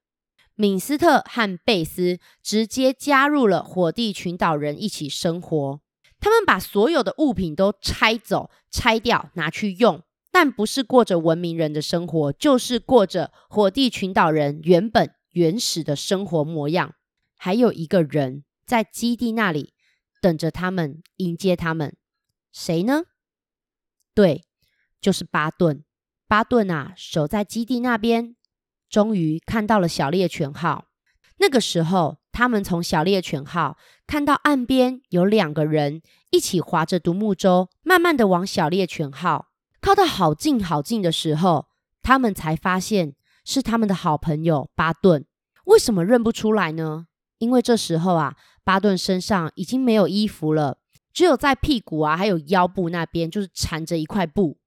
[0.56, 5.80] 敏斯特和贝斯直接加入了火地群岛人一起生活，
[6.20, 10.02] 他们把所有的物品都拆走、拆掉，拿去用。
[10.32, 16.96] 但不是过着文明人的生活，就是过着火地群岛人原本原始的生活模样。
[17.36, 19.74] 还有一个人在基地那里
[20.22, 21.96] 等着他们，迎接他们。
[22.52, 23.04] 谁呢？
[24.14, 24.44] 对，
[25.00, 25.84] 就是巴顿。
[26.28, 28.36] 巴顿啊，守在基地那边，
[28.90, 30.86] 终于看到了小猎犬号。
[31.38, 39.49] 那个时候，他们从小猎犬号看到岸边有两个人一起划着独木舟，慢慢的往小猎犬号。
[39.82, 41.68] 靠到好近好近的时候，
[42.02, 43.16] 他们才发现
[43.46, 45.26] 是他们的好朋友巴顿。
[45.66, 47.06] 为什么认不出来呢？
[47.38, 50.78] 因为这时候啊，巴顿身上已经没有衣服了，
[51.14, 54.58] 只有在屁股啊还有腰部那边就是缠着一块布，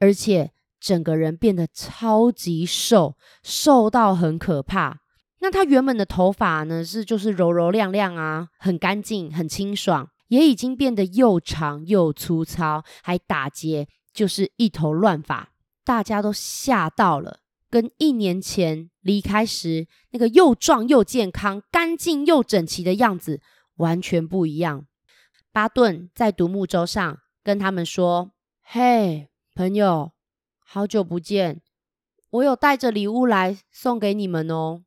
[0.00, 5.00] 而且整个人变得超级瘦，瘦到很可怕。
[5.40, 13.86] 那他原本的头发呢，是就是柔柔亮亮啊，很干净，很清爽，也已经变得又长又粗糙，还打结。
[14.16, 15.52] 就是一头乱发，
[15.84, 23.42] 大家都吓到了，跟一年前离开时那个又壮又健康、干净又整齐的样子
[23.76, 24.86] 完全不一样。
[25.52, 28.32] 巴顿在独木舟上跟他们说
[28.64, 30.12] ：“嘿，朋友，
[30.64, 31.60] 好久不见，
[32.30, 34.84] 我有带着礼物来送给你们哦。”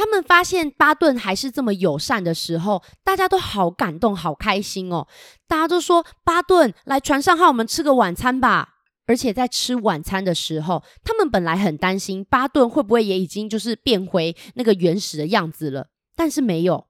[0.00, 5.06] 他们发现巴顿还是这么友善的时候，大家都好感动、好开心哦！
[5.46, 16.86] 大家都说：“巴顿，来船上和我们吃个晚餐吧。”而且在吃晚餐的时候，他们本来很担心巴顿会不会也已经就是变回那个原始的样子了，但是没有，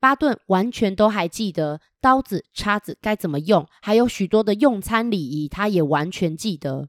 [0.00, 6.88] 巴顿完全都还记得刀子、叉子该怎么用，还有许多的用餐礼仪，他也完全记得。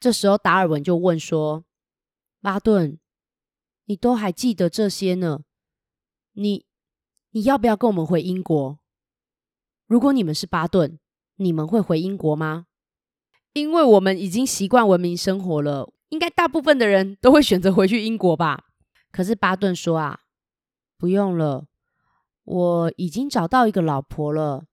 [0.00, 1.62] 这时候达尔文就问说
[2.42, 2.98] ：“巴顿。”
[3.92, 5.40] 你都还记得这些呢？
[6.32, 6.64] 你
[7.32, 8.78] 你要不要跟我们回英国？
[9.86, 10.98] 如果你们是巴顿，
[11.36, 12.68] 你们会回英国吗？
[13.52, 18.64] 因为我们已经习惯文明生活了，应该大部分的人都会选择回去英国吧。
[19.10, 20.20] 可是巴顿说啊，
[20.96, 21.66] 不用了，
[22.44, 24.64] 我已经找到一个老婆了。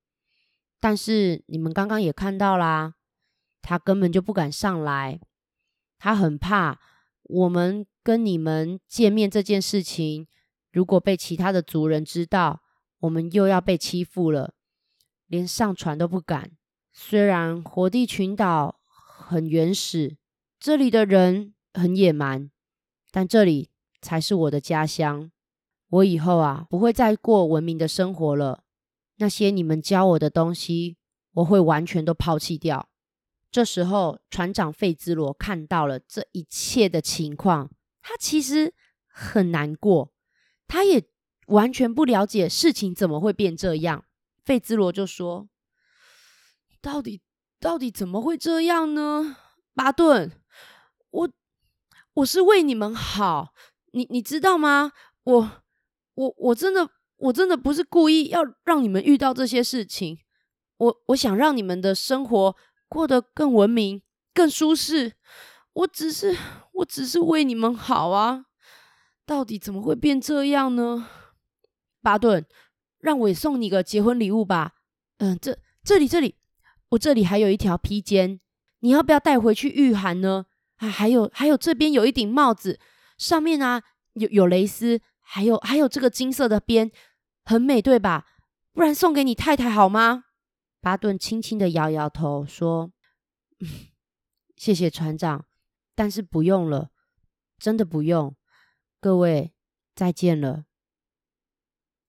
[0.80, 2.94] 但是你们刚刚也看到啦，
[3.62, 5.20] 他根本就不敢上来，
[5.98, 6.80] 他很怕
[7.24, 7.86] 我们。
[8.04, 10.28] 跟你们见面这件事情，
[10.72, 12.62] 如果被其他的族人知道，
[13.00, 14.54] 我们又要被欺负了，
[15.28, 16.52] 连上船都不敢。
[16.92, 20.18] 虽然火地群岛很原始，
[20.60, 22.50] 这里的人很野蛮，
[23.12, 23.70] 但这里
[24.02, 25.32] 才是我的家乡。
[25.90, 28.64] 我以后啊，不会再过文明的生活了。
[29.18, 30.98] 那些你们教我的东西，
[31.34, 32.90] 我会完全都抛弃掉。
[33.52, 38.74] 这时候，船长费兹罗看到了这一切的情况，他其实
[39.08, 40.14] 很难过，
[40.68, 41.04] 他也
[41.48, 44.06] 完全不了解事情怎么会变这样。
[44.44, 45.50] 费兹罗就说
[46.82, 47.22] ：“到底，
[47.60, 49.38] 到底怎么会这样呢？
[49.74, 50.32] 巴顿，
[51.10, 51.30] 我，
[52.14, 53.54] 我是为你们好，
[53.92, 54.92] 你，你知道吗？
[55.24, 55.64] 我，
[56.16, 60.20] 我，我真的，我真的不是故意要让你们遇到这些事情，
[60.78, 62.56] 我，我想让你们的生活。”
[62.90, 64.02] 过得更文明、
[64.34, 65.14] 更舒适，
[65.74, 66.36] 我只是，
[66.74, 68.46] 我只是为你们好啊！
[69.26, 71.08] 到底怎么会变这样呢？
[72.02, 72.46] 巴顿，
[73.00, 74.74] 让我也送你个结婚礼物吧。
[75.18, 76.36] 嗯，这这里这里，
[76.90, 78.40] 我这里还有一条披肩，
[78.80, 80.46] 你要不要带回去御寒呢？
[80.78, 82.80] 啊，还有还有，这边有一顶帽子，
[83.18, 86.90] 上面啊有有蕾丝，还有还有这个金色的边，
[87.46, 88.26] 很美，对吧？
[88.74, 90.24] 不然送给你太太好吗？
[90.82, 92.92] 巴顿轻轻的摇摇头，说
[94.56, 95.46] ：“谢谢船长，
[96.00, 96.92] 但是不用了，
[97.58, 98.34] 真的不用。
[99.02, 99.54] 各位，
[99.94, 100.64] 再见了。”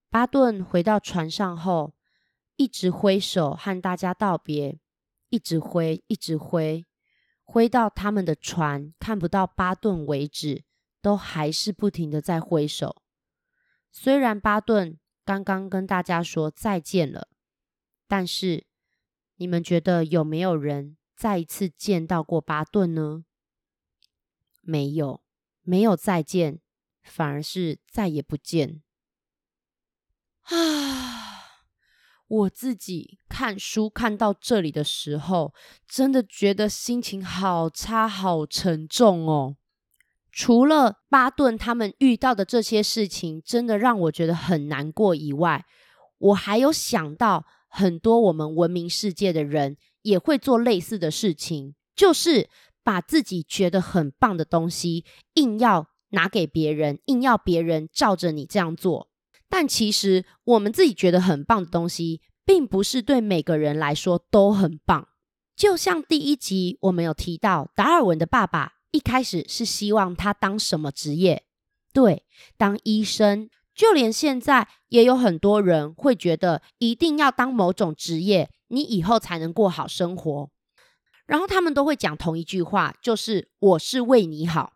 [0.08, 1.96] 巴顿回到船上后，
[2.54, 4.78] 一直挥手和大家道别，
[5.28, 6.86] 一直挥，一直挥，
[7.42, 10.62] 挥到他们的船看不到巴顿为止，
[11.02, 13.02] 都还是不停的在挥手。
[13.90, 17.26] 虽然巴顿刚刚跟大家说再见了。
[18.06, 18.68] 但是，
[19.34, 23.24] 你们觉得有没有人再一次见到过巴顿呢？
[24.60, 25.22] 没有，
[25.62, 26.60] 没有再见，
[27.02, 28.82] 反而是再也不见。
[30.42, 30.56] 啊！
[32.28, 35.52] 我自己看书看到这里的时候，
[35.86, 39.56] 真的觉得心情好差、好沉重哦。
[40.30, 45.66] 除了巴顿他们遇到的这些事情，真的让我觉得很难过以外，
[46.18, 47.46] 我还有想到。
[47.72, 52.50] 很多我们文明世界的人也会做类似的事情，就是
[52.82, 59.08] 把自己觉得很棒的东西硬要拿给别人，硬要别人照着你这样做。
[59.48, 65.08] 但其实我们自己觉得很棒的东西，并不是对每个人来说都很棒。
[65.56, 71.44] 就像第一集我们有提到，达尔文的爸爸一开始是希望他当什么职业？
[71.92, 72.24] 对，
[72.56, 73.50] 当医生。
[73.72, 80.50] 就连现在也有很多人会觉得一定要当某种职业，你以后才能过好生活。
[81.30, 84.72] 然后他们都会讲同一句话，就是“我是为你好”。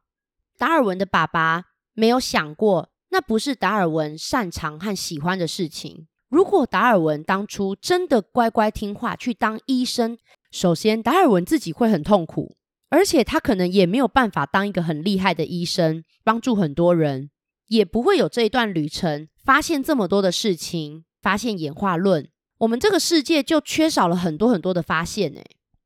[0.57, 1.65] 达尔文的爸爸
[1.95, 6.07] 没有想过，那不是达尔文擅长和喜欢的事情。
[6.29, 10.17] 如果达尔文当初真的乖乖听话去当医生，
[10.53, 12.55] 首先达尔文自己会很痛苦，
[12.89, 17.31] 而且他可能也没有办法当一个很厉害的医生，帮助很多人。
[17.67, 25.33] 也不会有这一段旅程，发现这么多的事情，发现演化论，我们这个世界就缺少了很多很多的发现。
[25.33, 25.45] 诶，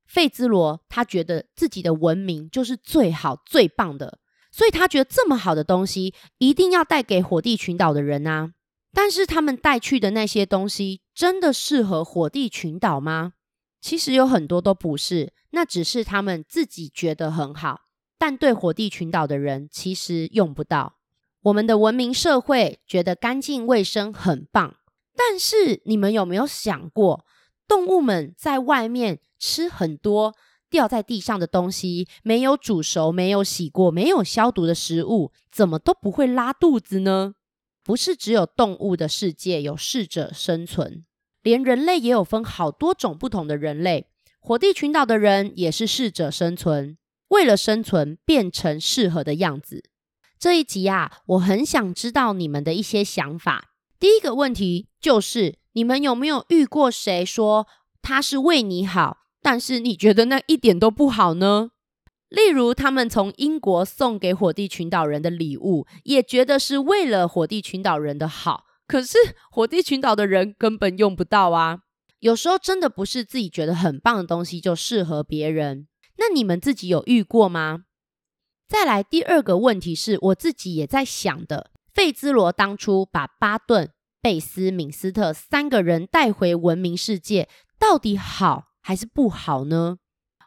[0.08, 4.18] 费兹罗他觉得自己的文明就是最好最棒的，
[4.50, 8.54] 所以他觉得这么好的东西一定要带给火地群岛的人啊。
[8.92, 13.34] 但是他们带去的那些东西，真的适合火地群岛吗？
[13.80, 17.82] 其实有很多都不是，那只是他们自己觉得很好，
[18.18, 20.94] 但对火地群岛的人其实用不到。
[21.42, 24.74] 我们的文明社会觉得干净卫生很棒，
[25.14, 27.24] 但是你们有没有想过，
[27.68, 30.34] 动物们在外面吃很多
[30.70, 37.34] 掉在地上的东西，没有煮熟、没有洗过、没有消毒的食物，怎么都不会拉肚子呢？
[37.84, 41.04] 不是只有动物的世界有适者生存，
[41.42, 44.06] 连人类也有分好多种不同的人类。
[44.40, 46.96] 火地群岛的人也是适者生存，
[47.28, 49.84] 为了生存变成适合的样子。
[50.38, 53.70] 这一集啊，我很想知道你们的一些想法。
[53.98, 57.68] 第一个问题就是，你们有没有遇过谁说
[58.02, 61.70] 他是为你好，但是你觉得那一点都不好呢？
[62.30, 69.16] 例如，他们从英国送给火地群岛人的礼物，也觉得是为了火地群岛人的好，可是
[69.52, 71.82] 火地群岛的人根本用不到啊。
[72.18, 75.86] 有时候真的不是自己觉得很棒的东西就适合别人。
[76.16, 77.84] 那你们自己有遇过吗？
[78.66, 87.48] 再来第二个问题是我自己也在想的，费兹罗当初把巴顿、贝斯、敏斯特三个人带回文明世界，
[87.78, 89.98] 到底好还是不好呢？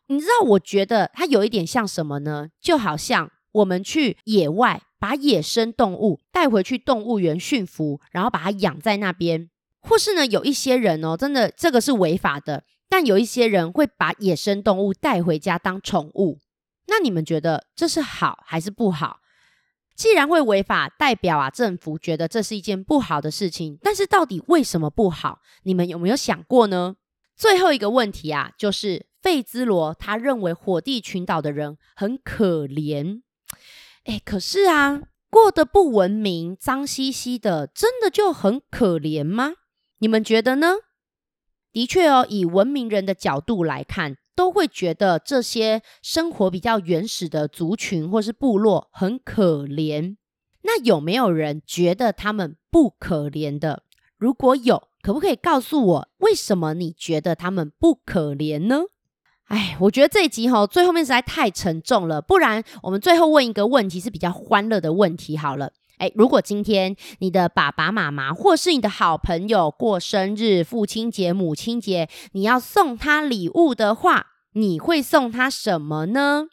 [0.07, 2.49] 你知道，我觉得它有一点像什么呢？
[2.59, 9.49] 就好像我们去野外把野生动物带回去动物园驯服，然后把它养在那边，
[9.79, 16.39] 或是呢，有一些人哦，真的这个是违法的，但有一些人会把野生动物带回家当宠物。
[16.87, 19.20] 那你们觉得这是好还是不好？
[20.01, 23.77] 既然会违法，代表啊政府觉得这是一件不好的事情。
[23.83, 25.41] 但是到底为什么不好？
[25.61, 26.95] 你们有没有想过呢？
[27.35, 33.21] 最后一个问题啊，就是费兹罗他认为火地群岛的人很可怜。
[34.05, 39.53] 哎，可是啊，过得不文明、脏兮兮的，真的就很可怜吗？
[39.99, 40.77] 你们觉得呢？
[41.71, 50.15] 的确哦，以文明人的角度来看，都会觉得这些生活比较原始的族群或是部落很可怜。
[50.63, 53.83] 那有没有人觉得他们不可怜的？
[54.17, 58.83] 如果有，可不可以告诉我，为什么你觉得他们不可怜呢？
[59.45, 65.73] 哎，我觉得这一集吼，最后面实在太沉重了，不然我们最后问一个问题是比较欢乐的问题好了。
[66.01, 76.47] 哎，如果今天你的爸爸妈妈或是你的好朋友过生日、父亲节、母亲节，你要送他礼物的话，你会送他什么呢？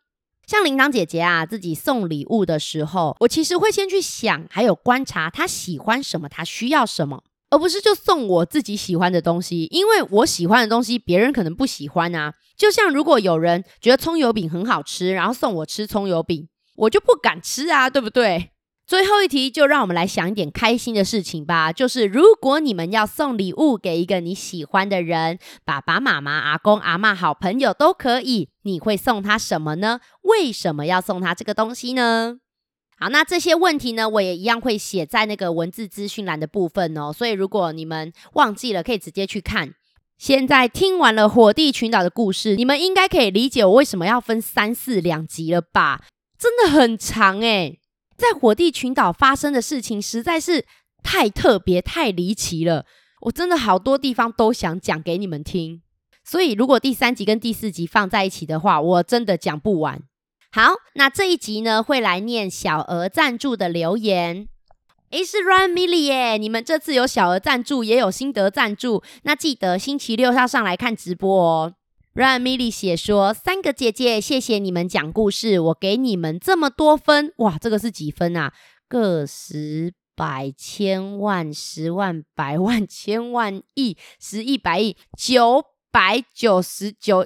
[0.46, 7.22] 像铃铛姐姐啊，自己送礼物的时候，我其实会先去想，还有观察他喜欢什么，他需要什么。
[7.48, 12.34] 而不是就送我自己喜欢的东西，因为我喜欢的东西别人可能不喜欢啊。
[12.54, 16.46] 就像如果有人觉得葱油饼很好吃，然后送我吃葱油饼，
[16.76, 18.50] 我就不敢吃啊，对不对？
[18.88, 30.00] 最后一题就让我们来想一点开心的事情吧，就是如果你们要送礼物给一个你喜欢的人，爸爸妈妈、阿公阿嬷、好朋友都可以，你会送他什么呢？
[30.22, 32.38] 为什么要送他这个东西呢？
[32.98, 37.12] 好，那这些问题呢，我也一样会写在那个文字资讯栏的部分哦。
[37.12, 39.74] 所以如果你们忘记了，可以直接去看。
[40.16, 46.00] 现在听完了火地群岛的故事，你们应该可以理解我为什么要分三四两集了吧？
[46.38, 47.80] 真的很长诶。
[48.18, 50.66] 在火地群岛发生的事情实在是
[51.02, 52.84] 太特别、太离奇了，
[53.22, 55.80] 我真的好多地方都想讲给你们听。
[56.24, 60.02] 所以如果第三集跟第四集放在一起的话，我真的讲不完。
[60.50, 64.48] 好，那这一集呢，会来念小额赞助的留言。
[65.10, 71.74] 诶，是 Run Millie 耶，你们这次有小额赞助，也有心得赞助，那记得星期六要上来看直播哦。
[72.18, 78.52] Ryan Millie 写说：三个姐姐，谢谢你们讲故事，我给你们这么多分，哇，这个是几分啊？
[78.88, 85.62] 个十百千万十万百万千万亿十亿百亿九
[85.92, 87.24] 百九十九。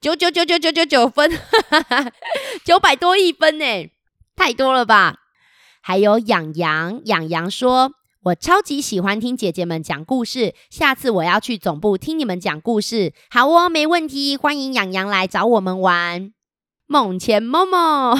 [0.00, 2.12] 九九九九九九九分，哈哈哈，
[2.64, 3.90] 九百多亿分呢，
[4.36, 5.16] 太多了吧？
[5.82, 7.90] 还有养羊，养羊说
[8.28, 16.32] ：“我超级喜欢听姐姐们讲故事，下次我要去总部听你们讲故事。”好哦，没问题，欢迎养羊来找我们玩。
[16.86, 18.14] 梦前某某，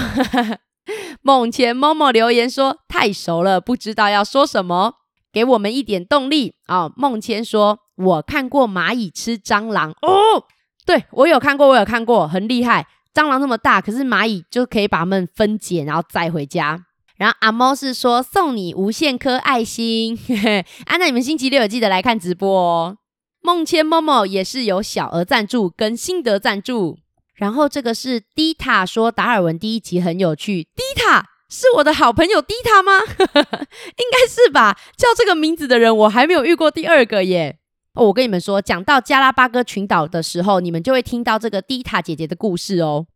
[1.21, 4.95] 梦前某某留言说：“太熟了，不知道要说什么，
[5.33, 10.45] 给我们一点动力。”哦，梦前说：“我看过蚂蚁吃蟑螂哦。”
[10.87, 12.87] 对，我有看过，我有看过，很厉害。
[13.13, 16.87] 蟑螂那么大，可是蚂蚁就可以把它们分解，然后载回家。
[17.19, 20.67] 然后阿猫是说送你无限颗爱心，嘿嘿。
[20.87, 22.97] 啊，那你们星期六有记得来看直播哦。
[23.43, 26.99] 梦千某某也是有小额赞助跟心得赞助。
[27.35, 33.01] 然后这个是迪塔说达尔文第一集很有趣，迪塔是我的好朋友迪塔吗？
[33.05, 37.59] 应该是吧，叫这个名字的人我还没有遇过第二个耶。
[37.95, 43.07] 哦，我跟你们说，讲到加拉巴哥群岛的时候，你们就会听到这个蒂塔姐姐的故事哦。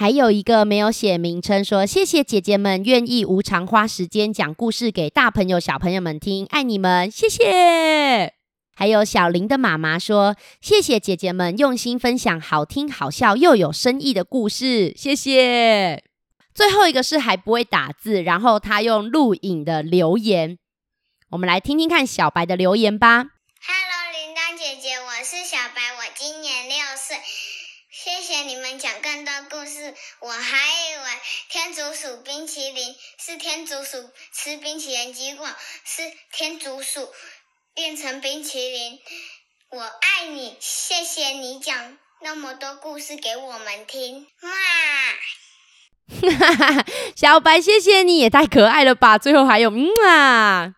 [0.00, 8.32] 还有一个没有写名称说，谢谢姐姐们愿意无偿花时间讲故事给大朋友小朋友们听，爱你们，谢谢。
[8.76, 16.04] 还有小林的妈妈说，谢谢姐姐们用心分享好听好笑又有深意的故事，谢谢。
[16.54, 20.58] 最后一个是还不会打字，然后他用录影的留言，
[21.30, 23.30] 我们来听听看小白的留言吧。
[24.56, 27.16] 姐姐，我是小白，我今年六岁。
[28.08, 31.04] 谢谢你们讲更多故事，我还以为
[31.50, 35.46] 天竺鼠冰淇淋是天竺鼠吃冰淇淋，结果
[35.84, 37.12] 是天竺鼠
[37.74, 38.98] 变成冰淇淋。
[39.68, 44.26] 我爱你，谢谢你讲那么多故事给我们听。
[44.40, 44.50] 哇，
[46.08, 49.18] 哈哈，小白，谢谢你也太可爱了吧！
[49.18, 50.77] 最后还有嗯啊。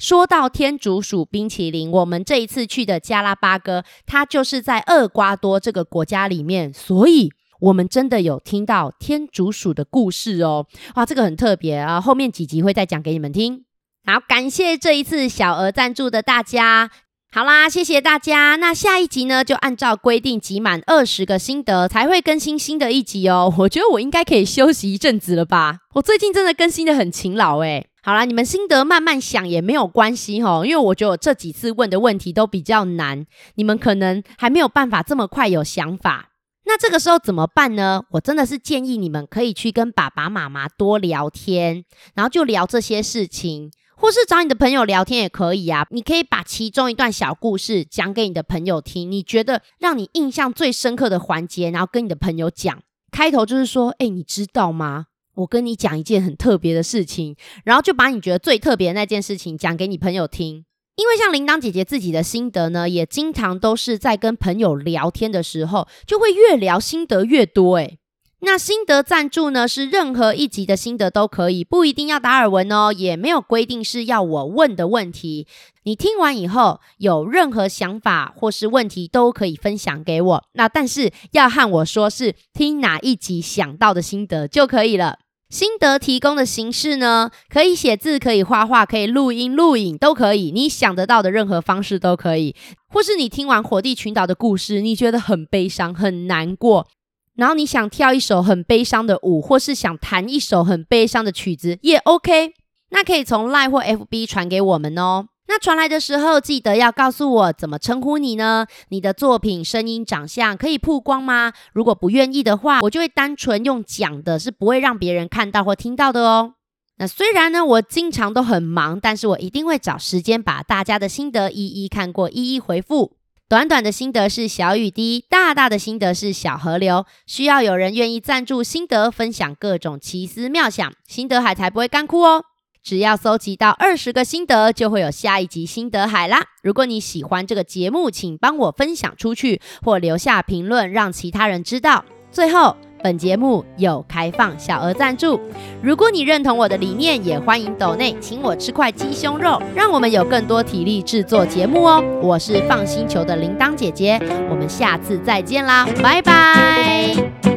[0.00, 7.30] 说到天竺鼠冰淇淋，我们这一次去的加拉巴哥，它就是在厄瓜多这个国家里面，所以
[7.60, 10.66] 我们真的有听到天竺鼠的故事哦。
[10.94, 13.66] 哇，这个很特别啊，后面几集会再讲给你们听。
[14.06, 16.90] 好，感谢这一次小额赞助的大家。
[17.30, 18.56] 好啦，谢谢大家。
[18.56, 23.54] 那下一集呢，就按照规定集满二十个心得才会更新新的一集哦。
[23.58, 25.80] 我觉得我应该可以休息一阵子了吧？
[25.96, 27.89] 我最近真的更新得很勤劳诶。
[28.02, 33.26] 好啦，你们心得慢慢想也没有关系哈，因为我觉得我这几次问的问题都比较难，
[33.56, 36.30] 你们可能还没有办法这么快有想法。
[36.64, 38.02] 那这个时候怎么办呢？
[38.12, 41.84] 我真的是建议你们可以去跟爸爸妈妈多聊天，
[42.14, 45.86] 然后就聊这些事情，或是找你的朋友聊天也可以啊。
[45.90, 52.78] 你可以把其中一段小故事讲给你的朋友听，你觉得让你印象最深刻的环节，然后跟你的朋友讲。
[53.10, 55.06] 开头就是说，哎，你知道吗？
[55.40, 60.64] 我跟你讲一件很特别的事情，然后就把你觉得最特别的那件事情讲给你朋友听。
[60.96, 67.98] 因为像铃铛姐姐自己的心得呢，也经常都是在跟朋友聊天的时候，就会越聊心得越多，诶。
[68.42, 75.46] 那心得赞助呢，是任何一集的心得都可以，不一定要达尔文哦，也没有规定是要我问的问题。
[75.84, 80.44] 你听完以后有任何想法或是问题，都可以分享给我。
[80.52, 85.18] 那但是要和我说是听哪一集想到的心得就可以了。
[85.50, 90.52] 心得提供的形式呢，可以写字，可以画画，可以录音录影，都可以。
[90.52, 92.54] 你想得到的任何方式都可以。
[92.88, 96.86] 或是你听完火地群岛的故事，你觉得很悲伤、很难过。
[97.34, 102.52] 然后你想跳一首很悲伤的舞，或是想弹一首很悲伤的曲子，也 OK。
[102.90, 105.26] 那可以从 Line 或 FB 传给我们哦。
[105.50, 108.68] 那传来的时候，记得要告诉我怎么称呼你呢？
[108.90, 111.52] 你的作品、声音、长相可以曝光吗？
[111.72, 116.54] 如果不愿意的话，我就会单纯用讲的，是不会让别人看到或听到的哦。
[116.98, 123.16] 那虽然呢，我经常都很忙，但是我一定会找时间把大家的心得一一看过，一一回复。
[123.48, 127.04] 短短的心得是小雨滴，大大的心得是小河流。
[127.26, 132.44] 需要有人愿意赞助心得，分享各种奇思妙想，心得海才不会干枯哦。
[132.82, 136.42] 只要搜集到二十个心得，就会有下一集心得海啦。
[136.62, 142.04] 如果你喜欢这个节目，请帮我分享出去，或留下评论，让其他人知道。
[142.30, 142.76] 最后。
[143.02, 145.40] 本节目有开放小额赞助，
[145.82, 152.04] 如果你认同我的理念，也欢迎抖内请我吃块鸡胸肉，让我们有更多体力制作节目哦。
[152.22, 154.20] 我是放星球的铃铛姐姐，
[154.50, 157.49] 我们下次再见啦，拜拜。